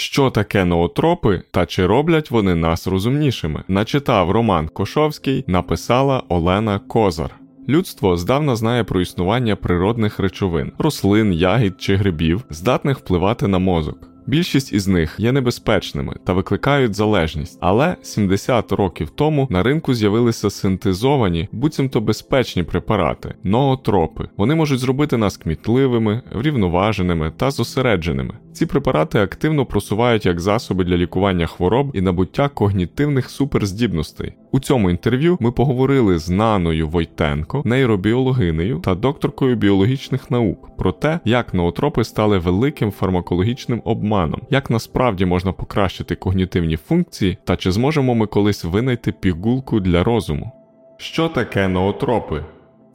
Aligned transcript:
Що 0.00 0.30
таке 0.30 0.64
ноотропи 0.64 1.42
та 1.50 1.66
чи 1.66 1.86
роблять 1.86 2.30
вони 2.30 2.54
нас 2.54 2.86
розумнішими? 2.86 3.62
Начитав 3.68 4.30
Роман 4.30 4.68
Кошовський, 4.68 5.44
написала 5.46 6.22
Олена 6.28 6.78
Козар. 6.78 7.34
Людство 7.68 8.16
здавна 8.16 8.56
знає 8.56 8.84
про 8.84 9.00
існування 9.00 9.56
природних 9.56 10.18
речовин, 10.18 10.72
рослин, 10.78 11.32
ягід 11.32 11.74
чи 11.78 11.96
грибів, 11.96 12.44
здатних 12.50 12.98
впливати 12.98 13.46
на 13.46 13.58
мозок. 13.58 14.08
Більшість 14.28 14.72
із 14.72 14.88
них 14.88 15.14
є 15.18 15.32
небезпечними 15.32 16.14
та 16.24 16.32
викликають 16.32 16.94
залежність, 16.94 17.58
але 17.60 17.96
70 18.02 18.72
років 18.72 19.10
тому 19.10 19.46
на 19.50 19.62
ринку 19.62 19.94
з'явилися 19.94 20.50
синтезовані, 20.50 21.48
буцімто 21.52 22.00
безпечні 22.00 22.62
препарати, 22.62 23.34
ноотропи. 23.44 24.28
Вони 24.36 24.54
можуть 24.54 24.80
зробити 24.80 25.16
нас 25.16 25.36
кмітливими, 25.36 26.22
врівноваженими 26.32 27.32
та 27.36 27.50
зосередженими. 27.50 28.34
Ці 28.52 28.66
препарати 28.66 29.18
активно 29.18 29.66
просувають 29.66 30.26
як 30.26 30.40
засоби 30.40 30.84
для 30.84 30.96
лікування 30.96 31.46
хвороб 31.46 31.90
і 31.94 32.00
набуття 32.00 32.48
когнітивних 32.48 33.30
суперздібностей. 33.30 34.32
У 34.52 34.60
цьому 34.60 34.90
інтерв'ю 34.90 35.38
ми 35.40 35.52
поговорили 35.52 36.18
з 36.18 36.28
Наною 36.28 36.88
Войтенко, 36.88 37.62
нейробіологинею 37.64 38.78
та 38.78 38.94
докторкою 38.94 39.56
біологічних 39.56 40.30
наук 40.30 40.76
про 40.76 40.92
те, 40.92 41.20
як 41.24 41.54
ноотропи 41.54 42.04
стали 42.04 42.38
великим 42.38 42.90
фармакологічним 42.90 43.82
обманом, 43.84 44.40
як 44.50 44.70
насправді 44.70 45.26
можна 45.26 45.52
покращити 45.52 46.14
когнітивні 46.14 46.76
функції 46.76 47.38
та 47.44 47.56
чи 47.56 47.72
зможемо 47.72 48.14
ми 48.14 48.26
колись 48.26 48.64
винайти 48.64 49.12
пігулку 49.12 49.80
для 49.80 50.04
розуму. 50.04 50.52
Що 50.96 51.28
таке 51.28 51.68
ноотропи? 51.68 52.44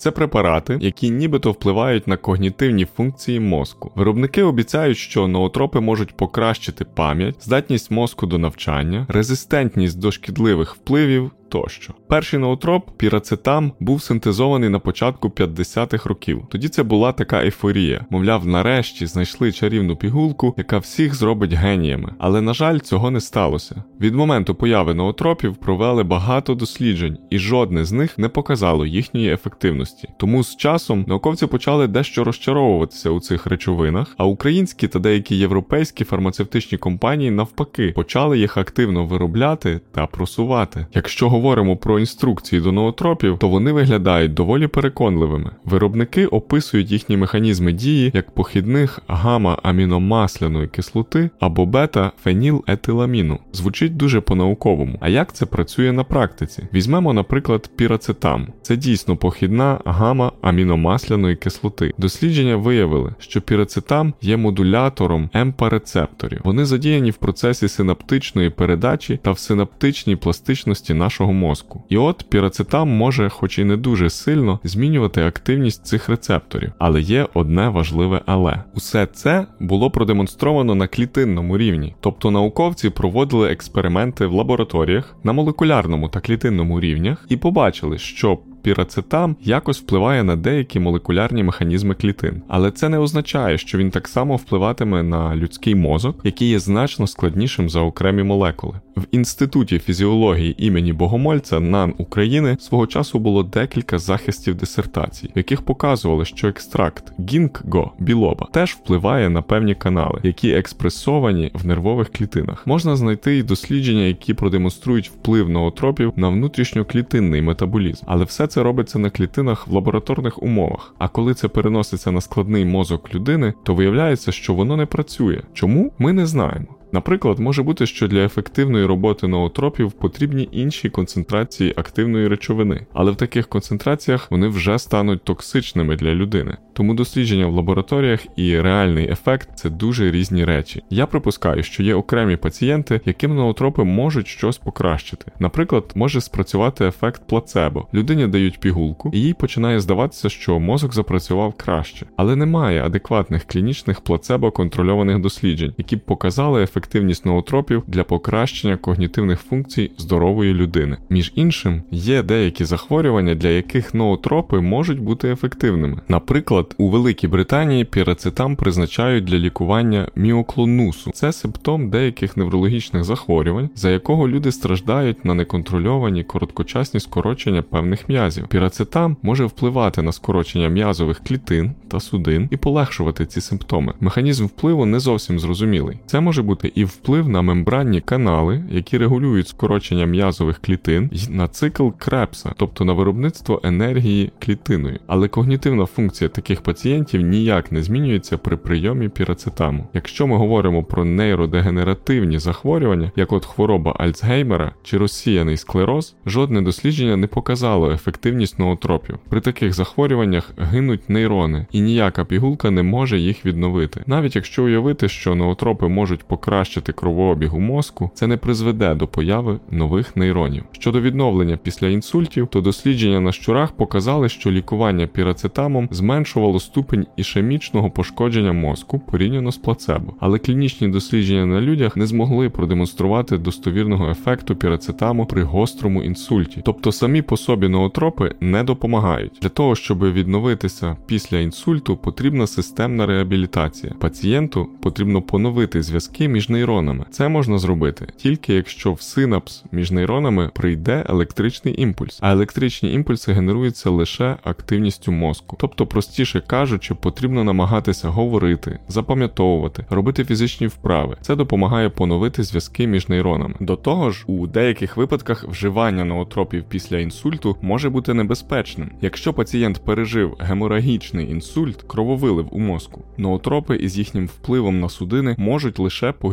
Це 0.04 0.12
препарати, 0.12 0.78
які 0.82 1.10
нібито 1.10 1.52
впливають 1.52 2.08
на 2.08 2.18
когнітивні 2.18 2.86
функції 2.86 3.40
мозку. 3.40 3.92
Виробники 3.96 4.44
обіцяють, 4.44 4.98
що 4.98 5.28
ноотропи 5.28 5.80
можуть 5.80 6.18
покращити 6.18 6.86
пам'ять, 6.86 7.36
здатність 7.42 7.92
мозку 7.92 8.26
до 8.26 8.38
навчання, 8.38 9.06
резистентність 9.10 10.00
до 10.00 10.12
шкідливих 10.12 10.76
впливів 10.76 11.32
тощо. 11.54 11.94
Перший 12.08 12.40
ноутроп 12.40 12.90
пірацетам 12.98 13.72
був 13.80 14.02
синтезований 14.02 14.70
на 14.70 14.80
початку 14.80 15.28
50-х 15.28 16.10
років. 16.10 16.42
Тоді 16.50 16.68
це 16.68 16.84
була 16.84 17.12
така 17.12 17.44
ейфорія. 17.44 18.06
Мовляв, 18.10 18.48
нарешті 18.48 19.06
знайшли 19.06 19.52
чарівну 19.52 19.96
пігулку, 19.96 20.54
яка 20.58 20.78
всіх 20.78 21.16
зробить 21.16 21.54
геніями. 21.54 22.14
Але, 22.20 22.42
на 22.42 22.54
жаль, 22.54 22.80
цього 22.80 23.12
не 23.12 23.22
сталося. 23.22 23.84
Від 24.02 24.16
моменту 24.16 24.56
появи 24.56 24.94
ноотропів 24.94 25.56
провели 25.56 26.04
багато 26.04 26.56
досліджень, 26.56 27.18
і 27.30 27.40
жодне 27.40 27.86
з 27.86 27.92
них 27.92 28.18
не 28.18 28.30
показало 28.30 28.86
їхньої 28.86 29.34
ефективності. 29.34 30.10
Тому 30.20 30.44
з 30.44 30.56
часом 30.56 31.06
науковці 31.08 31.48
почали 31.48 31.88
дещо 31.88 32.24
розчаровуватися 32.24 33.10
у 33.10 33.20
цих 33.20 33.46
речовинах, 33.46 34.16
а 34.18 34.26
українські 34.26 34.88
та 34.88 35.00
деякі 35.00 35.36
європейські 35.36 36.04
фармацевтичні 36.04 36.78
компанії 36.78 37.32
навпаки 37.32 37.92
почали 37.96 38.40
їх 38.40 38.58
активно 38.58 39.06
виробляти 39.06 39.82
та 39.92 40.08
просувати. 40.08 40.86
Якщо 40.94 41.30
говоримо 41.44 41.78
про 41.78 42.00
інструкції 42.00 42.62
до 42.62 42.72
ноотропів, 42.72 43.38
то 43.38 43.50
вони 43.50 43.72
виглядають 43.72 44.34
доволі 44.34 44.68
переконливими. 44.68 45.52
Виробники 45.66 46.26
описують 46.26 46.92
їхні 46.92 47.18
механізми 47.18 47.74
дії 47.74 48.12
як 48.14 48.32
похідних 48.32 49.02
гамма-аміномасляної 49.08 50.68
кислоти 50.68 51.30
або 51.40 51.66
бета-фенілетиламіну. 51.66 53.40
Звучить 53.54 53.98
дуже 53.98 54.22
по-науковому. 54.22 54.98
А 55.02 55.10
як 55.10 55.34
це 55.34 55.46
працює 55.46 55.92
на 55.92 56.04
практиці? 56.04 56.68
Візьмемо, 56.74 57.14
наприклад, 57.14 57.70
пірацетам. 57.76 58.48
Це 58.62 58.76
дійсно 58.76 59.18
похідна 59.18 59.80
гамма-аміномасляної 59.86 61.36
кислоти. 61.36 61.94
Дослідження 61.98 62.56
виявили, 62.56 63.16
що 63.20 63.42
пірацетам 63.42 64.14
є 64.22 64.38
модулятором 64.38 65.30
МП-рецепторів. 65.34 66.40
Вони 66.44 66.66
задіяні 66.66 67.12
в 67.12 67.16
процесі 67.16 67.68
синаптичної 67.68 68.50
передачі 68.50 69.20
та 69.24 69.32
в 69.32 69.40
синаптичній 69.40 70.16
пластичності 70.16 70.94
нашого 70.94 71.33
мозку. 71.34 71.84
І 71.90 71.98
от 71.98 72.26
пірацетам 72.30 72.90
може, 72.90 73.30
хоч 73.30 73.60
і 73.60 73.64
не 73.64 73.78
дуже 73.78 74.10
сильно, 74.10 74.60
змінювати 74.64 75.24
активність 75.24 75.86
цих 75.86 76.10
рецепторів, 76.10 76.72
але 76.78 77.02
є 77.02 77.28
одне 77.34 77.70
важливе 77.70 78.22
але. 78.26 78.64
Усе 78.76 79.06
це 79.06 79.46
було 79.60 79.92
продемонстровано 79.92 80.76
на 80.76 80.88
клітинному 80.88 81.58
рівні, 81.58 81.96
тобто 82.00 82.32
науковці 82.32 82.90
проводили 82.90 83.52
експерименти 83.52 84.26
в 84.26 84.34
лабораторіях 84.34 85.16
на 85.24 85.34
молекулярному 85.34 86.10
та 86.10 86.20
клітинному 86.20 86.80
рівнях 86.80 87.26
і 87.30 87.38
побачили, 87.38 87.98
що 87.98 88.40
пірацетам 88.64 89.36
якось 89.42 89.80
впливає 89.80 90.24
на 90.24 90.36
деякі 90.36 90.80
молекулярні 90.80 91.44
механізми 91.44 91.96
клітин, 91.96 92.42
але 92.48 92.72
це 92.72 92.90
не 92.90 93.00
означає, 93.00 93.58
що 93.58 93.78
він 93.78 93.92
так 93.92 94.08
само 94.08 94.36
впливатиме 94.36 95.04
на 95.04 95.36
людський 95.36 95.76
мозок, 95.76 96.20
який 96.24 96.50
є 96.50 96.60
значно 96.60 97.08
складнішим 97.08 97.70
за 97.70 97.80
окремі 97.80 98.24
молекули. 98.24 98.74
В 98.98 99.04
інституті 99.12 99.80
фізіології 99.80 100.66
імені 100.66 100.94
Богомольця 100.94 101.60
НАН 101.60 101.94
України 101.98 102.58
свого 102.60 102.88
часу 102.88 103.20
було 103.20 103.44
декілька 103.44 104.00
захистів 104.00 104.56
дисертацій, 104.56 105.30
в 105.36 105.38
яких 105.38 105.62
показували, 105.62 106.26
що 106.26 106.48
екстракт 106.48 107.14
гінкго 107.20 107.92
білоба 108.00 108.48
теж 108.54 108.72
впливає 108.72 109.30
на 109.30 109.42
певні 109.42 109.76
канали, 109.76 110.20
які 110.24 110.52
експресовані 110.52 111.52
в 111.54 111.66
нервових 111.66 112.10
клітинах. 112.12 112.68
Можна 112.68 112.96
знайти 112.96 113.38
і 113.38 113.44
дослідження, 113.44 114.04
які 114.04 114.34
продемонструють 114.34 115.10
вплив 115.10 115.50
ноотропів 115.50 116.14
на 116.16 116.30
внутрішньоклітинний 116.30 117.42
метаболізм, 117.42 118.04
але 118.08 118.26
все 118.26 118.48
це 118.48 118.53
робиться 118.62 119.00
на 119.00 119.10
клітинах 119.10 119.68
в 119.68 119.74
лабораторних 119.74 120.44
умовах. 120.44 120.96
А 120.98 121.08
коли 121.08 121.34
це 121.34 121.48
переноситься 121.48 122.12
на 122.12 122.22
складний 122.22 122.66
мозок 122.66 123.16
людини, 123.16 123.54
то 123.64 123.76
виявляється, 123.76 124.32
що 124.32 124.54
воно 124.54 124.78
не 124.78 124.86
працює. 124.86 125.42
Чому 125.54 125.92
ми 126.00 126.14
не 126.14 126.26
знаємо. 126.26 126.68
Наприклад, 126.94 127.40
може 127.40 127.64
бути, 127.64 127.86
що 127.86 128.08
для 128.08 128.26
ефективної 128.26 128.86
роботи 128.86 129.28
ноотропів 129.28 129.92
потрібні 129.92 130.50
інші 130.52 130.90
концентрації 130.90 131.74
активної 131.76 132.28
речовини, 132.28 132.86
але 132.94 133.12
в 133.12 133.16
таких 133.16 133.48
концентраціях 133.48 134.32
вони 134.32 134.48
вже 134.48 134.80
стануть 134.80 135.24
токсичними 135.24 135.96
для 135.96 136.14
людини. 136.14 136.58
Тому 136.74 136.94
дослідження 136.94 137.48
в 137.48 137.54
лабораторіях 137.54 138.20
і 138.36 138.60
реальний 138.60 139.12
ефект 139.12 139.50
це 139.56 139.70
дуже 139.70 140.12
різні 140.12 140.46
речі. 140.46 140.84
Я 140.90 141.06
припускаю, 141.06 141.64
що 141.64 141.84
є 141.84 141.96
окремі 141.96 142.36
пацієнти, 142.36 143.02
яким 143.06 143.36
ноотропи 143.36 143.84
можуть 143.84 144.28
щось 144.28 144.58
покращити. 144.58 145.32
Наприклад, 145.40 145.92
може 145.96 146.22
спрацювати 146.22 146.88
ефект 146.88 147.28
плацебо. 147.28 147.88
Людині 147.94 148.28
дають 148.28 148.60
пігулку, 148.60 149.12
і 149.14 149.22
їй 149.22 149.34
починає 149.34 149.80
здаватися, 149.80 150.30
що 150.30 150.60
мозок 150.60 150.94
запрацював 150.94 151.54
краще, 151.54 152.06
але 152.16 152.36
немає 152.36 152.86
адекватних 152.86 153.44
клінічних 153.44 154.02
плацебо 154.02 154.52
контрольованих 154.52 155.20
досліджень, 155.20 155.74
які 155.78 155.96
б 155.96 156.00
показали 156.00 156.64
ефективність 156.64 156.83
ефективність 156.84 157.26
ноотропів 157.26 157.84
для 157.88 158.04
покращення 158.04 158.78
когнітивних 158.78 159.40
функцій 159.40 159.92
здорової 159.98 160.54
людини. 160.54 160.98
Між 161.10 161.32
іншим, 161.36 161.82
є 161.92 162.24
деякі 162.24 162.66
захворювання, 162.66 163.36
для 163.36 163.50
яких 163.50 163.94
ноотропи 163.94 164.62
можуть 164.62 165.00
бути 165.00 165.32
ефективними. 165.32 166.02
Наприклад, 166.08 166.76
у 166.78 166.90
Великій 166.90 167.28
Британії 167.28 167.86
пірацетам 167.86 168.56
призначають 168.56 169.24
для 169.24 169.38
лікування 169.38 170.08
міоклонусу. 170.16 171.12
Це 171.12 171.32
симптом 171.32 171.90
деяких 171.90 172.38
неврологічних 172.38 173.04
захворювань, 173.04 173.70
за 173.76 173.90
якого 173.90 174.28
люди 174.28 174.52
страждають 174.52 175.26
на 175.26 175.34
неконтрольовані 175.34 176.24
короткочасні 176.24 177.00
скорочення 177.00 177.62
певних 177.62 178.10
м'язів. 178.10 178.48
Пірацетам 178.48 179.18
може 179.22 179.46
впливати 179.46 180.02
на 180.02 180.12
скорочення 180.12 180.70
м'язових 180.70 181.20
клітин 181.20 181.72
та 181.88 182.00
судин 182.00 182.48
і 182.52 182.58
полегшувати 182.58 183.26
ці 183.26 183.42
симптоми. 183.42 183.94
Механізм 184.00 184.46
впливу 184.46 184.86
не 184.86 185.00
зовсім 185.00 185.40
зрозумілий. 185.40 185.98
Це 186.06 186.20
може 186.20 186.42
бути 186.42 186.73
і 186.76 186.86
вплив 186.86 187.30
на 187.30 187.42
мембранні 187.42 188.02
канали, 188.02 188.64
які 188.72 188.98
регулюють 188.98 189.48
скорочення 189.48 190.06
м'язових 190.06 190.60
клітин, 190.60 191.10
і 191.14 191.32
на 191.32 191.48
цикл 191.48 191.90
крепса, 191.98 192.52
тобто 192.58 192.86
на 192.86 192.94
виробництво 192.94 193.62
енергії 193.64 194.32
клітиною. 194.40 195.00
Але 195.08 195.28
когнітивна 195.28 195.86
функція 195.86 196.30
таких 196.30 196.62
пацієнтів 196.62 197.22
ніяк 197.22 197.72
не 197.72 197.84
змінюється 197.84 198.38
при 198.38 198.58
прийомі 198.58 199.10
пірацетаму. 199.10 199.88
Якщо 199.94 200.28
ми 200.28 200.38
говоримо 200.38 200.84
про 200.84 201.06
нейродегенеративні 201.06 202.40
захворювання, 202.40 203.12
як 203.16 203.34
от 203.34 203.46
хвороба 203.46 203.96
Альцгеймера 204.00 204.72
чи 204.84 204.98
розсіяний 204.98 205.58
склероз, 205.58 206.16
жодне 206.26 206.62
дослідження 206.62 207.18
не 207.18 207.28
показало 207.28 207.92
ефективність 207.92 208.60
ноотропів. 208.60 209.20
При 209.30 209.42
таких 209.42 209.74
захворюваннях 209.74 210.52
гинуть 210.58 211.10
нейрони, 211.10 211.66
і 211.72 211.82
ніяка 211.82 212.26
пігулка 212.26 212.72
не 212.72 212.84
може 212.84 213.20
їх 213.20 213.46
відновити. 213.46 214.04
Навіть 214.08 214.36
якщо 214.36 214.64
уявити, 214.64 215.10
що 215.10 215.36
ноотропи 215.36 215.88
можуть 215.88 216.24
покращити 216.24 216.53
покращити 216.54 216.94
кровообіг 216.94 217.56
у 217.56 217.60
мозку, 217.60 218.12
це 218.14 218.28
не 218.28 218.38
призведе 218.38 218.96
до 218.96 219.08
появи 219.08 219.60
нових 219.72 220.16
нейронів. 220.16 220.64
Щодо 220.72 221.02
відновлення 221.02 221.58
після 221.58 221.88
інсультів, 221.88 222.48
то 222.48 222.62
дослідження 222.62 223.20
на 223.20 223.32
щурах 223.32 223.72
показали, 223.72 224.30
що 224.30 224.52
лікування 224.52 225.08
пірацетамом 225.08 225.88
зменшувало 225.92 226.60
ступень 226.60 227.06
ішемічного 227.18 227.92
пошкодження 227.92 228.54
мозку 228.54 229.00
порівняно 229.00 229.52
з 229.52 229.58
плацебо, 229.58 230.14
але 230.20 230.40
клінічні 230.40 230.88
дослідження 230.88 231.46
на 231.46 231.62
людях 231.62 231.98
не 231.98 232.06
змогли 232.06 232.50
продемонструвати 232.50 233.38
достовірного 233.38 234.10
ефекту 234.10 234.56
пірацетаму 234.56 235.26
при 235.26 235.44
гострому 235.44 236.04
інсульті, 236.04 236.62
тобто 236.66 236.92
самі 236.92 237.22
по 237.22 237.38
собі 237.38 237.68
ноотропи 237.68 238.36
не 238.40 238.64
допомагають. 238.64 239.40
Для 239.42 239.50
того, 239.50 239.76
щоб 239.76 240.14
відновитися 240.14 240.98
після 241.06 241.40
інсульту, 241.40 241.98
потрібна 241.98 242.48
системна 242.48 243.06
реабілітація. 243.06 243.94
Пацієнту 244.00 244.68
потрібно 244.82 245.22
поновити 245.22 245.82
зв'язки 245.82 246.28
між 246.28 246.43
нейронами. 246.50 247.06
Це 247.12 247.30
можна 247.30 247.58
зробити 247.58 248.08
тільки 248.18 248.54
якщо 248.54 248.94
в 248.94 249.02
синапс 249.02 249.64
між 249.72 249.92
нейронами 249.92 250.52
прийде 250.54 251.06
електричний 251.10 251.82
імпульс, 251.82 252.20
а 252.22 252.32
електричні 252.32 252.94
імпульси 252.94 253.34
генеруються 253.34 253.90
лише 253.90 254.38
активністю 254.44 255.12
мозку. 255.12 255.58
Тобто, 255.60 255.88
простіше 255.88 256.42
кажучи, 256.48 256.96
потрібно 256.96 257.44
намагатися 257.44 258.10
говорити, 258.10 258.80
запам'ятовувати, 258.88 259.86
робити 259.90 260.26
фізичні 260.26 260.68
вправи. 260.68 261.18
Це 261.22 261.36
допомагає 261.36 261.90
поновити 261.90 262.44
зв'язки 262.44 262.88
між 262.88 263.10
нейронами. 263.10 263.56
До 263.60 263.76
того 263.76 264.12
ж, 264.12 264.24
у 264.28 264.48
деяких 264.48 264.98
випадках 264.98 265.48
вживання 265.48 266.06
ноотропів 266.06 266.64
після 266.70 267.00
інсульту 267.00 267.58
може 267.62 267.90
бути 267.90 268.14
небезпечним. 268.14 268.92
Якщо 269.02 269.34
пацієнт 269.34 269.86
пережив 269.86 270.36
геморагічний 270.40 271.32
інсульт, 271.32 271.82
крововилив 271.82 272.48
у 272.52 272.60
мозку, 272.60 273.02
ноотропи 273.18 273.76
із 273.76 273.98
їхнім 273.98 274.26
впливом 274.26 274.80
на 274.80 274.90
судини 274.90 275.36
можуть 275.38 275.80
лише 275.80 276.12
погіршити 276.12 276.33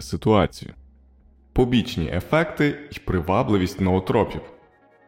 ситуацію. 0.00 0.74
Побічні 1.52 2.10
ефекти 2.12 2.74
і 2.92 2.98
привабливість 2.98 3.80
ноотропів. 3.80 4.40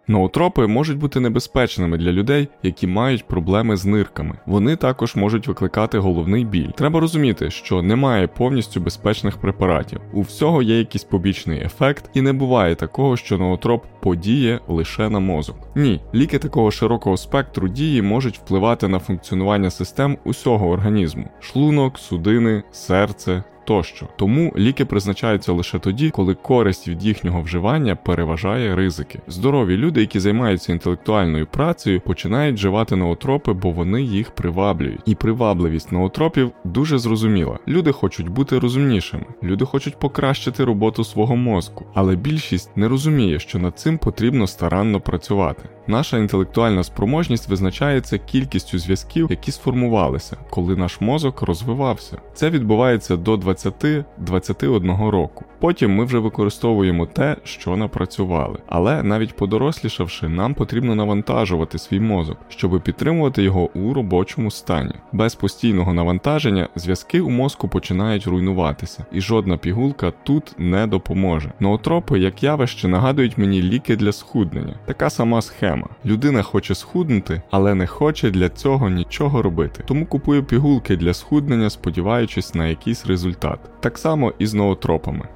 Ноотропи 0.09 0.67
можуть 0.67 0.99
бути 0.99 1.21
небезпечними 1.21 1.99
для 1.99 2.13
людей, 2.13 2.49
які 2.63 2.87
мають 2.87 3.29
проблеми 3.29 3.77
з 3.77 3.85
нирками. 3.85 4.39
Вони 4.47 4.77
також 4.77 5.17
можуть 5.17 5.49
викликати 5.49 5.99
головний 5.99 6.45
біль. 6.45 6.69
Треба 6.69 7.01
розуміти, 7.01 7.51
що 7.51 7.83
немає 7.83 8.27
повністю 8.27 8.81
безпечних 8.81 9.37
препаратів. 9.37 10.01
У 10.13 10.21
всього 10.21 10.63
є 10.63 10.79
якийсь 10.79 11.05
побічний 11.05 11.63
ефект, 11.63 12.11
і 12.15 12.21
не 12.23 12.33
буває 12.33 12.75
такого, 12.75 13.17
що 13.17 13.39
ноотроп 13.39 13.85
подіє 14.01 14.61
лише 14.69 15.09
на 15.09 15.21
мозок. 15.21 15.57
Ні, 15.75 16.01
ліки 16.15 16.39
такого 16.39 16.71
широкого 16.71 17.17
спектру 17.17 17.69
дії 17.69 18.03
можуть 18.03 18.39
впливати 18.39 18.89
на 18.89 18.99
функціонування 18.99 19.71
систем 19.71 20.19
усього 20.25 20.69
організму: 20.69 21.29
шлунок, 21.41 21.99
судини, 21.99 22.63
серце, 22.73 23.43
тощо. 23.65 24.07
Тому 24.17 24.53
ліки 24.57 24.85
призначаються 24.85 25.53
лише 25.53 25.79
тоді, 25.79 26.11
коли 26.11 26.35
користь 26.35 26.89
від 26.89 27.05
їхнього 27.05 27.43
вживання 27.43 27.97
переважає 27.97 28.75
ризики. 28.77 29.21
Здорові 29.29 29.77
люди, 29.77 30.01
які 30.01 30.21
займаються 30.21 30.73
інтелектуальною 30.73 31.47
працею, 31.47 32.01
починають 32.01 32.57
вживати 32.57 32.97
ноотропи, 32.97 33.53
бо 33.53 33.71
вони 33.71 34.03
їх 34.03 34.31
приваблюють. 34.31 35.01
І 35.07 35.15
привабливість 35.15 35.93
ноотропів 35.93 36.53
дуже 36.65 36.99
зрозуміла. 36.99 37.59
Люди 37.69 37.93
хочуть 37.93 38.29
бути 38.29 38.59
розумнішими, 38.59 39.25
люди 39.43 39.65
хочуть 39.65 39.99
покращити 39.99 40.65
роботу 40.65 41.05
свого 41.05 41.37
мозку, 41.37 41.87
але 41.95 42.17
більшість 42.17 42.77
не 42.77 42.89
розуміє, 42.89 43.39
що 43.39 43.59
над 43.59 43.79
цим 43.79 43.99
потрібно 43.99 44.47
старанно 44.47 45.01
працювати. 45.01 45.69
Наша 45.87 46.19
інтелектуальна 46.19 46.85
спроможність 46.85 47.49
визначається 47.49 48.19
кількістю 48.19 48.79
зв'язків, 48.79 49.27
які 49.31 49.53
сформувалися, 49.53 50.37
коли 50.51 50.77
наш 50.77 51.01
мозок 51.01 51.43
розвивався. 51.43 52.19
Це 52.35 52.51
відбувається 52.51 53.17
до 53.17 53.37
20-21 53.37 55.11
року. 55.11 55.45
Потім 55.61 55.95
ми 55.95 56.05
вже 56.05 56.19
використовуємо 56.19 57.07
те, 57.07 57.37
що 57.45 57.77
напрацювали. 57.77 58.59
Але 58.67 59.03
навіть 59.03 59.37
подорослішавши, 59.37 60.29
нам 60.29 60.55
потрібно 60.55 60.95
навантажувати 60.95 61.79
свій 61.79 62.01
мозок, 62.01 62.39
щоб 62.49 62.81
підтримувати 62.83 63.43
його 63.43 63.71
у 63.75 63.95
робочому 63.95 64.51
стані. 64.51 64.95
Без 65.13 65.35
постійного 65.35 65.95
навантаження 65.95 66.69
зв'язки 66.77 67.21
у 67.21 67.31
мозку 67.31 67.69
починають 67.69 68.27
руйнуватися, 68.27 69.05
і 69.13 69.21
жодна 69.21 69.57
пігулка 69.57 70.13
тут 70.23 70.55
не 70.59 70.87
допоможе. 70.87 71.53
Ноотропи, 71.61 72.19
як 72.19 72.43
явище, 72.43 72.89
нагадують 72.89 73.39
мені 73.39 73.63
ліки 73.63 73.97
для 73.97 74.13
схуднення. 74.13 74.75
Така 74.87 75.11
сама 75.11 75.43
схема. 75.43 75.72
Людина 76.05 76.43
хоче 76.43 76.75
схуднути, 76.75 77.43
але 77.51 77.75
не 77.75 77.87
хоче 77.87 78.31
для 78.31 78.49
цього 78.49 78.89
нічого 78.91 79.43
робити. 79.43 79.85
Тому 79.87 80.07
купує 80.07 80.43
пігулки 80.43 80.97
для 80.97 81.15
схуднення, 81.15 81.71
сподіваючись 81.71 82.55
на 82.55 82.67
якийсь 82.67 83.07
результат. 83.07 83.61
Так 83.81 83.99
само 83.99 84.33
і 84.39 84.47
з 84.47 84.55
ноотропами. 84.55 85.29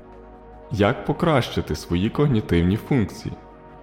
Як 0.73 1.05
покращити 1.05 1.77
свої 1.77 2.11
когнітивні 2.11 2.77
функції? 2.77 3.35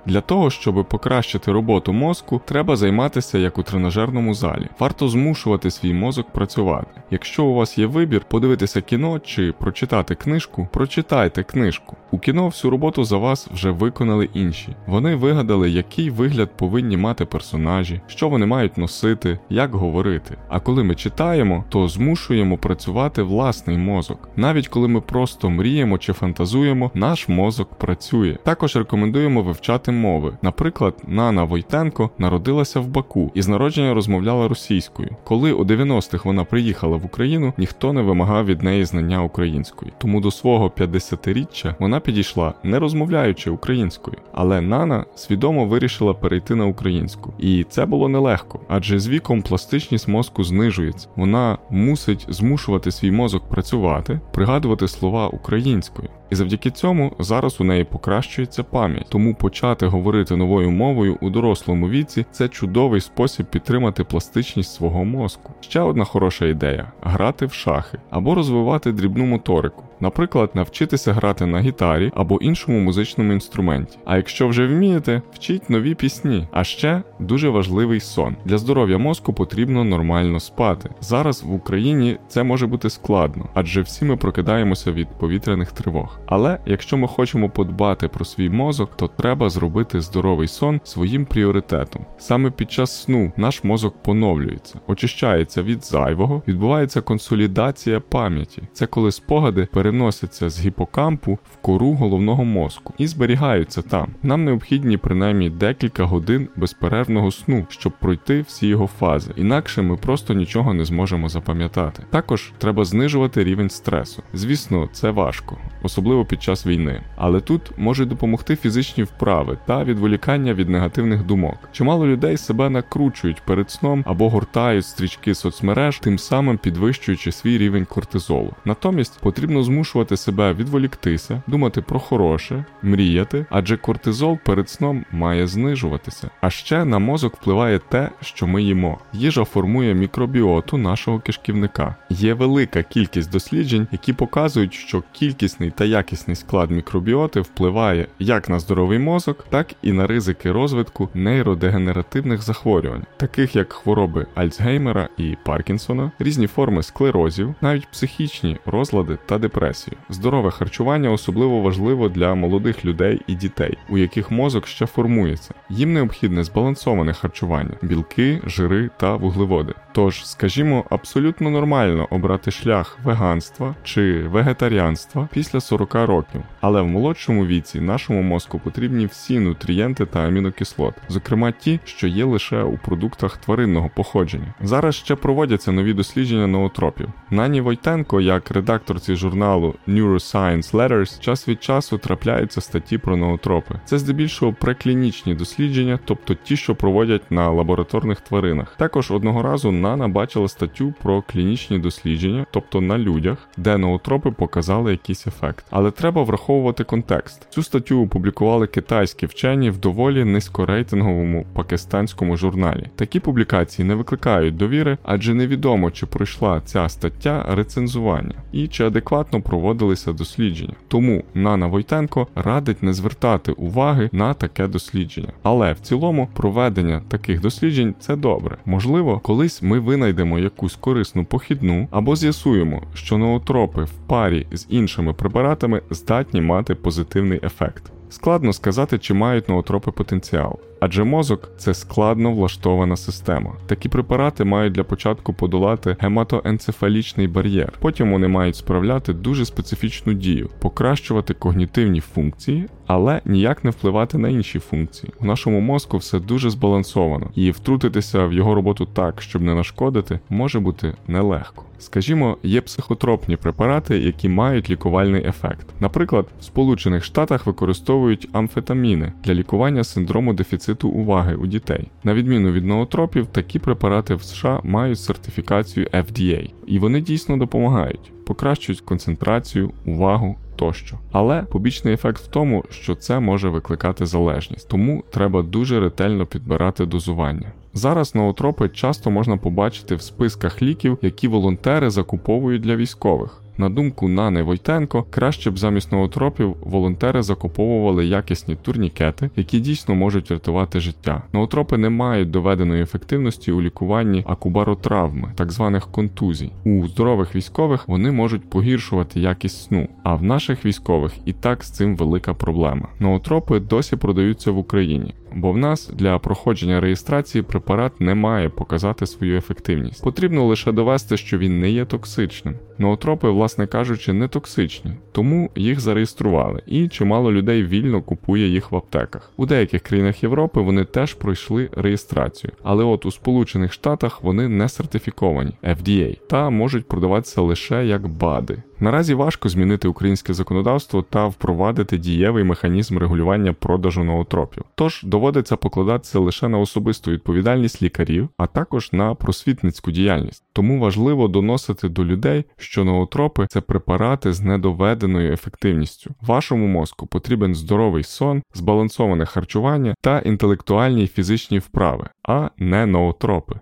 Для 0.06 0.22
того, 0.22 0.50
щоб 0.50 0.86
покращити 0.90 1.52
роботу 1.52 1.94
мозку, 1.94 2.42
треба 2.46 2.76
займатися 2.76 3.38
як 3.38 3.58
у 3.58 3.64
тренажерному 3.64 4.34
залі. 4.34 4.68
Варто 4.80 5.08
змушувати 5.08 5.72
свій 5.72 5.94
мозок 5.94 6.30
працювати. 6.30 6.88
Якщо 7.12 7.46
у 7.46 7.54
вас 7.54 7.78
є 7.78 7.86
вибір 7.86 8.22
подивитися 8.28 8.82
кіно 8.82 9.20
чи 9.20 9.52
прочитати 9.52 10.16
книжку, 10.16 10.68
прочитайте 10.72 11.44
книжку. 11.44 11.98
У 12.12 12.20
кіно 12.20 12.48
всю 12.48 12.72
роботу 12.72 13.04
за 13.04 13.18
вас 13.18 13.48
вже 13.54 13.72
виконали 13.72 14.30
інші. 14.34 14.76
Вони 14.88 15.16
вигадали, 15.16 15.70
який 15.70 16.10
вигляд 16.10 16.58
повинні 16.58 16.98
мати 16.98 17.26
персонажі, 17.26 18.02
що 18.08 18.30
вони 18.30 18.46
мають 18.46 18.78
носити, 18.78 19.40
як 19.50 19.76
говорити. 19.76 20.38
А 20.50 20.60
коли 20.60 20.84
ми 20.84 20.96
читаємо, 20.96 21.66
то 21.70 21.88
змушуємо 21.88 22.58
працювати 22.58 23.24
власний 23.24 23.78
мозок. 23.78 24.30
Навіть 24.36 24.68
коли 24.68 24.88
ми 24.88 25.02
просто 25.02 25.50
мріємо 25.50 25.98
чи 25.98 26.14
фантазуємо, 26.14 26.92
наш 26.94 27.28
мозок 27.28 27.74
працює. 27.74 28.38
Також 28.44 28.76
рекомендуємо 28.76 29.42
вивчати 29.42 29.93
мови. 30.02 30.38
Наприклад, 30.42 30.96
Нана 31.08 31.44
Войтенко 31.44 32.10
народилася 32.18 32.80
в 32.80 32.88
Баку 32.88 33.32
і 33.34 33.42
з 33.42 33.48
народження 33.48 33.94
розмовляла 33.94 34.48
російською. 34.48 35.16
Коли 35.24 35.52
у 35.52 35.64
90-х 35.64 36.26
вона 36.26 36.44
приїхала 36.44 36.98
в 36.98 37.06
Україну, 37.06 37.54
ніхто 37.58 37.94
не 37.94 38.02
вимагав 38.02 38.46
від 38.46 38.64
неї 38.64 38.86
знання 38.86 39.24
української. 39.24 39.92
Тому 39.98 40.22
до 40.22 40.32
свого 40.32 40.68
50-річчя 40.68 41.76
вона 41.80 42.00
підійшла, 42.00 42.54
не 42.64 42.80
розмовляючи 42.80 43.50
українською. 43.50 44.18
Але 44.34 44.62
Нана 44.62 45.06
свідомо 45.16 45.66
вирішила 45.66 46.14
перейти 46.14 46.56
на 46.56 46.66
українську. 46.66 47.34
І 47.40 47.66
це 47.70 47.86
було 47.86 48.10
нелегко, 48.10 48.60
адже 48.68 49.00
з 49.00 49.08
віком 49.08 49.42
пластичність 49.42 50.08
мозку 50.08 50.44
знижується. 50.44 51.08
Вона 51.16 51.58
мусить 51.70 52.26
змушувати 52.30 52.92
свій 52.92 53.12
мозок 53.12 53.50
працювати, 53.50 54.20
пригадувати 54.32 54.88
слова 54.88 55.28
українською. 55.28 56.10
І 56.30 56.36
завдяки 56.36 56.72
цьому 56.72 57.12
зараз 57.20 57.62
у 57.62 57.64
неї 57.64 57.84
покращується 57.84 58.64
пам'ять, 58.64 59.06
тому 59.10 59.36
почати 59.36 59.86
говорити 59.86 60.36
новою 60.36 60.72
мовою 60.72 61.18
у 61.22 61.30
дорослому 61.30 61.90
віці 61.90 62.26
це 62.32 62.48
чудовий 62.48 63.02
спосіб 63.02 63.46
підтримати 63.46 64.04
пластичність 64.04 64.74
свого 64.74 65.06
мозку. 65.06 65.54
Ще 65.62 65.80
одна 65.80 66.06
хороша 66.06 66.46
ідея 66.46 66.92
грати 67.02 67.46
в 67.46 67.54
шахи 67.54 67.98
або 68.10 68.36
розвивати 68.36 68.92
дрібну 68.92 69.26
моторику. 69.26 69.84
Наприклад, 70.04 70.50
навчитися 70.54 71.14
грати 71.14 71.46
на 71.46 71.60
гітарі 71.60 72.12
або 72.16 72.38
іншому 72.38 72.80
музичному 72.80 73.34
інструменті. 73.34 73.98
А 74.06 74.18
якщо 74.18 74.48
вже 74.48 74.68
вмієте, 74.68 75.22
вчіть 75.34 75.70
нові 75.70 75.96
пісні. 75.96 76.48
А 76.52 76.64
ще 76.64 77.04
дуже 77.20 77.50
важливий 77.50 78.00
сон. 78.00 78.36
Для 78.46 78.58
здоров'я 78.58 78.98
мозку 78.98 79.34
потрібно 79.34 79.84
нормально 79.84 80.40
спати. 80.40 80.90
Зараз 81.02 81.44
в 81.44 81.54
Україні 81.54 82.18
це 82.28 82.44
може 82.44 82.68
бути 82.68 82.90
складно, 82.90 83.50
адже 83.54 83.82
всі 83.82 84.06
ми 84.06 84.18
прокидаємося 84.18 84.92
від 84.92 85.08
повітряних 85.08 85.72
тривог. 85.72 86.20
Але 86.26 86.60
якщо 86.66 86.98
ми 86.98 87.08
хочемо 87.08 87.50
подбати 87.50 88.08
про 88.08 88.26
свій 88.26 88.50
мозок, 88.50 88.96
то 88.96 89.08
треба 89.08 89.50
зробити 89.50 90.02
здоровий 90.02 90.48
сон 90.48 90.82
своїм 90.84 91.26
пріоритетом. 91.26 92.06
Саме 92.18 92.52
під 92.52 92.72
час 92.72 93.04
сну 93.04 93.32
наш 93.38 93.64
мозок 93.64 94.04
поновлюється, 94.04 94.80
очищається 94.88 95.64
від 95.64 95.86
зайвого, 95.86 96.42
відбувається 96.48 97.02
консолідація 97.02 98.00
пам'яті. 98.00 98.62
Це 98.74 98.86
коли 98.86 99.12
спогади 99.12 99.68
переносяться 99.94 100.50
з 100.50 100.60
гіпокампу 100.60 101.40
в 101.54 101.58
кору 101.62 101.94
головного 101.94 102.46
мозку 102.46 102.94
і 102.98 103.08
зберігаються 103.08 103.82
там. 103.82 104.08
Нам 104.24 104.46
необхідні 104.46 104.98
принаймні 104.98 105.50
декілька 105.50 106.04
годин 106.04 106.48
безперервного 106.56 107.32
сну, 107.32 107.66
щоб 107.70 107.94
пройти 108.00 108.42
всі 108.42 108.68
його 108.68 108.88
фази. 108.88 109.32
Інакше 109.36 109.82
ми 109.82 109.98
просто 109.98 110.34
нічого 110.34 110.74
не 110.74 110.86
зможемо 110.86 111.30
запам'ятати. 111.30 112.04
Також 112.10 112.52
треба 112.58 112.86
знижувати 112.86 113.44
рівень 113.44 113.70
стресу. 113.70 114.24
Звісно, 114.34 114.90
це 114.94 115.12
важко, 115.12 115.58
особливо 115.84 116.26
під 116.26 116.44
час 116.44 116.66
війни. 116.66 117.02
Але 117.16 117.40
тут 117.40 117.62
можуть 117.78 118.10
допомогти 118.10 118.56
фізичні 118.56 119.04
вправи 119.04 119.58
та 119.66 119.84
відволікання 119.84 120.54
від 120.54 120.70
негативних 120.70 121.24
думок. 121.26 121.58
Чимало 121.72 122.08
людей 122.08 122.38
себе 122.38 122.70
накручують 122.70 123.42
перед 123.46 123.72
сном 123.72 124.04
або 124.08 124.30
гортають 124.30 124.86
стрічки 124.86 125.36
соцмереж, 125.36 126.00
тим 126.00 126.20
самим 126.20 126.58
підвищуючи 126.58 127.32
свій 127.32 127.58
рівень 127.58 127.86
кортизолу. 127.86 128.52
Натомість 128.66 129.20
потрібно 129.20 129.64
змушувати 129.64 129.83
себе 130.18 130.54
відволіктися, 130.54 131.42
думати 131.48 131.82
про 131.82 132.00
хороше, 132.00 132.66
мріяти, 132.82 133.46
адже 133.50 133.78
кортизол 133.78 134.38
перед 134.46 134.70
сном 134.70 135.06
має 135.12 135.48
знижуватися. 135.48 136.30
А 136.42 136.50
ще 136.50 136.86
на 136.86 137.00
мозок 137.00 137.36
впливає 137.36 137.80
те, 137.80 138.10
що 138.22 138.48
ми 138.48 138.64
їмо. 138.64 139.00
Їжа 139.14 139.44
формує 139.44 139.94
мікробіоту 139.94 140.78
нашого 140.78 141.20
кишківника. 141.20 141.96
Є 142.10 142.34
велика 142.34 142.84
кількість 142.84 143.32
досліджень, 143.32 143.88
які 143.92 144.14
показують, 144.14 144.74
що 144.74 145.04
кількісний 145.12 145.72
та 145.72 145.86
якісний 145.86 146.36
склад 146.36 146.72
мікробіоти 146.72 147.42
впливає 147.42 148.08
як 148.20 148.50
на 148.50 148.60
здоровий 148.60 149.00
мозок, 149.00 149.46
так 149.50 149.68
і 149.82 149.92
на 149.92 150.08
ризики 150.08 150.52
розвитку 150.52 151.10
нейродегенеративних 151.14 152.42
захворювань, 152.42 153.06
таких 153.18 153.56
як 153.56 153.74
хвороби 153.74 154.26
Альцгеймера 154.36 155.10
і 155.18 155.38
Паркінсона, 155.44 156.12
різні 156.20 156.48
форми 156.48 156.84
склерозів, 156.84 157.56
навіть 157.62 157.88
психічні 157.88 158.58
розлади 158.66 159.18
та 159.26 159.38
депресії 159.38 159.73
депресію. 159.74 159.98
Здорове 160.10 160.52
харчування 160.52 161.12
особливо 161.12 161.62
важливо 161.62 162.10
для 162.10 162.36
молодих 162.36 162.86
людей 162.86 163.22
і 163.28 163.36
дітей, 163.36 163.78
у 163.90 163.98
яких 163.98 164.32
мозок 164.32 164.68
ще 164.68 164.86
формується. 164.86 165.54
Їм 165.70 165.94
необхідне 165.94 166.44
збалансоване 166.44 167.14
харчування, 167.14 167.78
білки, 167.82 168.42
жири 168.46 168.90
та 168.98 169.16
вуглеводи. 169.16 169.74
Тож, 169.96 170.26
скажімо, 170.26 170.86
абсолютно 170.90 171.50
нормально 171.50 172.08
обрати 172.10 172.52
шлях 172.52 172.98
веганства 173.04 173.76
чи 173.84 174.22
вегетаріанства 174.28 175.28
після 175.34 175.60
40 175.60 175.94
років, 175.94 176.42
але 176.62 176.82
в 176.82 176.88
молодшому 176.88 177.46
віці 177.46 177.82
нашому 177.82 178.22
мозку 178.22 178.60
потрібні 178.60 179.06
всі 179.06 179.40
нутрієнти 179.40 180.06
та 180.06 180.20
амінокислот, 180.20 180.94
зокрема 181.10 181.52
ті, 181.52 181.80
що 181.86 182.08
є 182.08 182.26
лише 182.26 182.64
у 182.64 182.78
продуктах 182.78 183.38
тваринного 183.38 183.90
походження. 183.96 184.54
Зараз 184.62 184.96
ще 184.96 185.16
проводяться 185.16 185.72
нові 185.72 185.94
дослідження 185.94 186.48
ноотропів. 186.48 187.10
Нані 187.30 187.62
Войтенко, 187.62 188.22
як 188.22 188.52
редакторці 188.52 189.16
журналу 189.16 189.76
Neuroscience 189.88 190.72
Letters, 190.72 191.20
час 191.20 191.48
від 191.48 191.64
часу 191.64 191.98
трапляються 191.98 192.62
статті 192.62 192.98
про 192.98 193.18
ноотропи. 193.18 193.76
Це 193.86 193.98
здебільшого 193.98 194.54
преклінічні 194.54 195.36
дослідження, 195.36 196.00
тобто 196.06 196.34
ті, 196.34 196.58
що 196.58 196.76
проводять 196.76 197.32
на 197.32 197.50
лабораторних 197.50 198.22
тваринах. 198.22 198.76
Також 198.78 199.12
одного 199.12 199.42
разу 199.42 199.72
Нана 199.84 200.08
бачила 200.08 200.48
статтю 200.48 200.94
про 201.02 201.22
клінічні 201.22 201.80
дослідження, 201.80 202.46
тобто 202.52 202.82
на 202.82 202.98
людях, 202.98 203.38
де 203.58 203.78
ноотропи 203.78 204.32
показали 204.32 204.92
якийсь 204.92 205.28
ефект. 205.28 205.66
Але 205.70 205.92
треба 205.92 206.24
враховувати 206.24 206.84
контекст. 206.84 207.48
Цю 207.50 207.64
статтю 207.64 208.04
опублікували 208.04 208.68
китайські 208.68 209.26
вчені 209.26 209.70
в 209.70 209.78
доволі 209.78 210.24
низькорейтинговому 210.24 211.46
пакистанському 211.54 212.38
журналі. 212.38 212.88
Такі 212.96 213.20
публікації 213.20 213.88
не 213.88 213.96
викликають 213.96 214.58
довіри, 214.58 214.98
адже 215.04 215.34
невідомо, 215.34 215.92
чи 215.92 216.06
пройшла 216.06 216.62
ця 216.66 216.90
стаття 216.90 217.46
рецензування 217.50 218.43
і 218.54 218.68
чи 218.68 218.86
адекватно 218.86 219.42
проводилися 219.42 220.14
дослідження. 220.14 220.74
Тому 220.88 221.24
Нана 221.34 221.68
Войтенко 221.68 222.28
радить 222.36 222.84
не 222.84 222.94
звертати 222.94 223.52
уваги 223.52 224.10
на 224.12 224.34
таке 224.34 224.68
дослідження. 224.68 225.34
Але 225.44 225.74
в 225.74 225.80
цілому 225.80 226.30
проведення 226.34 227.02
таких 227.08 227.42
досліджень 227.42 227.96
це 228.00 228.16
добре. 228.16 228.58
Можливо, 228.66 229.20
колись 229.20 229.62
ми 229.62 229.80
винайдемо 229.80 230.40
якусь 230.40 230.76
корисну 230.76 231.26
похідну 231.26 231.88
або 231.92 232.16
з'ясуємо, 232.16 232.82
що 232.94 233.18
ноотропи 233.18 233.84
в 233.84 233.92
парі 234.08 234.48
з 234.52 234.66
іншими 234.70 235.14
препаратами 235.14 235.82
здатні 235.90 236.42
мати 236.42 236.76
позитивний 236.76 237.40
ефект. 237.44 237.92
Складно 238.10 238.54
сказати, 238.54 238.98
чи 238.98 239.14
мають 239.14 239.50
ноотропи 239.50 239.92
потенціал, 239.92 240.60
адже 240.86 241.04
мозок 241.04 241.52
це 241.58 241.74
складно 241.74 242.32
влаштована 242.32 242.98
система. 242.98 243.52
Такі 243.68 243.90
препарати 243.90 244.44
мають 244.44 244.74
для 244.74 244.84
початку 244.84 245.34
подолати 245.34 245.96
гематоенцефалічний 246.00 247.28
бар'єр. 247.28 247.74
Потім 247.80 248.12
вони 248.12 248.28
мають 248.28 248.56
справляти 248.56 249.14
дуже 249.14 249.46
специфічну 249.46 250.14
дію, 250.14 250.50
покращувати 250.60 251.34
когнітивні 251.34 252.00
функції, 252.00 252.68
але 252.88 253.22
ніяк 253.26 253.64
не 253.64 253.70
впливати 253.70 254.18
на 254.18 254.30
інші 254.30 254.60
функції. 254.60 255.14
У 255.20 255.26
нашому 255.26 255.60
мозку 255.60 255.98
все 255.98 256.20
дуже 256.20 256.50
збалансовано, 256.50 257.30
і 257.36 257.52
втрутитися 257.52 258.26
в 258.26 258.34
його 258.34 258.56
роботу 258.56 258.86
так, 258.94 259.22
щоб 259.22 259.42
не 259.42 259.56
нашкодити, 259.56 260.20
може 260.30 260.60
бути 260.60 260.94
нелегко. 261.08 261.66
Скажімо, 261.84 262.38
є 262.44 262.62
психотропні 262.62 263.36
препарати, 263.38 264.00
які 264.00 264.30
мають 264.30 264.70
лікувальний 264.70 265.26
ефект. 265.26 265.68
Наприклад, 265.80 266.26
в 266.40 266.44
Сполучених 266.44 267.04
Штатах 267.04 267.46
використовують 267.46 268.30
амфетаміни 268.32 269.14
для 269.24 269.34
лікування 269.34 269.84
синдрому 269.84 270.34
дефіциту 270.34 270.73
уваги 270.82 271.36
у 271.36 271.48
дітей. 271.48 271.92
На 272.04 272.14
відміну 272.14 272.52
від 272.52 272.66
ноотропів, 272.66 273.26
такі 273.26 273.60
препарати 273.60 274.16
в 274.16 274.24
США 274.24 274.60
мають 274.64 275.00
сертифікацію 275.00 275.88
FDA, 275.88 276.54
і 276.68 276.80
вони 276.80 277.02
дійсно 277.02 277.38
допомагають, 277.38 278.12
покращують 278.26 278.82
концентрацію, 278.82 279.72
увагу. 279.86 280.36
Тощо, 280.56 281.00
але 281.12 281.42
побічний 281.42 281.94
ефект 281.94 282.22
в 282.22 282.28
тому, 282.28 282.64
що 282.70 282.96
це 282.96 283.20
може 283.20 283.50
викликати 283.50 284.06
залежність, 284.06 284.70
тому 284.70 285.04
треба 285.12 285.42
дуже 285.42 285.80
ретельно 285.80 286.26
підбирати 286.26 286.86
дозування. 286.86 287.52
Зараз 287.74 288.16
ноотропи 288.16 288.70
часто 288.70 289.12
можна 289.12 289.38
побачити 289.38 289.96
в 289.96 290.02
списках 290.02 290.62
ліків, 290.62 290.98
які 291.02 291.28
волонтери 291.28 291.90
закуповують 291.90 292.62
для 292.62 292.76
військових. 292.76 293.43
На 293.58 293.70
думку 293.70 294.08
Нани 294.08 294.44
Войтенко, 294.44 295.06
краще 295.10 295.52
б 295.52 295.58
замість 295.58 295.92
ноотропів 295.92 296.56
волонтери 296.62 297.22
закуповували 297.22 298.06
якісні 298.06 298.56
турнікети, 298.56 299.30
які 299.36 299.60
дійсно 299.60 299.96
можуть 299.96 300.32
рятувати 300.32 300.80
життя. 300.80 301.22
Ноотропи 301.34 301.78
не 301.78 301.90
мають 301.90 302.32
доведеної 302.32 302.84
ефективності 302.84 303.52
у 303.52 303.62
лікуванні 303.62 304.24
акубаротравми, 304.28 305.32
так 305.36 305.52
званих 305.52 305.88
контузій. 305.88 306.52
У 306.64 306.88
здорових 306.88 307.36
військових 307.36 307.88
вони 307.88 308.12
можуть 308.12 308.50
погіршувати 308.50 309.20
якість 309.20 309.64
сну, 309.64 309.88
а 310.04 310.16
в 310.16 310.24
наших 310.24 310.66
військових 310.66 311.14
і 311.26 311.34
так 311.34 311.64
з 311.64 311.72
цим 311.72 311.96
велика 311.96 312.34
проблема. 312.34 312.88
Ноотропи 313.00 313.60
досі 313.60 313.96
продаються 313.96 314.52
в 314.52 314.58
Україні. 314.58 315.14
Бо 315.36 315.52
в 315.52 315.58
нас 315.58 315.90
для 315.94 316.20
проходження 316.20 316.80
реєстрації 316.80 317.42
препарат 317.42 318.02
не 318.02 318.16
має 318.16 318.50
показати 318.50 319.06
свою 319.06 319.38
ефективність. 319.38 320.04
Потрібно 320.04 320.46
лише 320.46 320.72
довести, 320.72 321.18
що 321.18 321.38
він 321.38 321.60
не 321.60 321.70
є 321.70 321.86
токсичним. 321.86 322.56
Ноотропи, 322.78 323.30
власне 323.30 323.68
кажучи, 323.68 324.14
не 324.14 324.28
токсичні, 324.28 324.92
тому 325.12 325.50
їх 325.56 325.80
зареєстрували, 325.80 326.62
і 326.68 326.88
чимало 326.88 327.32
людей 327.32 327.64
вільно 327.64 328.02
купує 328.02 328.48
їх 328.48 328.72
в 328.72 328.76
аптеках. 328.76 329.32
У 329.38 329.46
деяких 329.46 329.82
країнах 329.82 330.24
Європи 330.24 330.62
вони 330.62 330.86
теж 330.86 331.14
пройшли 331.14 331.70
реєстрацію, 331.72 332.54
але 332.64 332.84
от 332.84 333.06
у 333.06 333.12
Сполучених 333.12 333.74
Штатах 333.74 334.24
вони 334.24 334.48
не 334.48 334.70
сертифіковані 334.70 335.52
FDA 335.64 336.18
та 336.30 336.50
можуть 336.50 336.88
продаватися 336.88 337.42
лише 337.42 337.86
як 337.86 338.08
БАДи. 338.08 338.64
Наразі 338.80 339.14
важко 339.14 339.50
змінити 339.50 339.88
українське 339.88 340.34
законодавство 340.34 341.02
та 341.02 341.28
впровадити 341.28 341.98
дієвий 341.98 342.44
механізм 342.44 342.98
регулювання 342.98 343.54
продажу 343.54 344.04
ноотропів. 344.04 344.64
Тож 344.76 345.04
доводиться 345.24 345.58
покладатися 345.58 346.20
лише 346.20 346.48
на 346.48 346.60
особисту 346.60 347.12
відповідальність 347.12 347.82
лікарів, 347.82 348.30
а 348.38 348.48
також 348.48 348.94
на 348.94 349.16
просвітницьку 349.16 349.92
діяльність. 349.92 350.44
Тому 350.54 350.80
важливо 350.80 351.28
доносити 351.28 351.90
до 351.90 352.06
людей, 352.06 352.46
що 352.58 352.84
ноотропи 352.84 353.48
це 353.50 353.62
препарати 353.62 354.34
з 354.34 354.42
недоведеною 354.42 355.34
ефективністю. 355.34 356.12
Вашому 356.22 356.68
мозку 356.68 357.08
потрібен 357.08 357.56
здоровий 357.56 358.04
сон, 358.04 358.44
збалансоване 358.54 359.26
харчування 359.26 359.96
та 360.02 360.20
інтелектуальні 360.20 361.04
і 361.04 361.08
фізичні 361.08 361.60
вправи, 361.60 362.10
а 362.28 362.50
не 362.58 362.86
ноотропи. 362.86 363.60